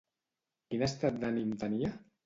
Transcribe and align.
Quin 0.71 0.87
estat 0.89 1.23
d'ànim 1.25 1.57
tenia? 1.67 1.97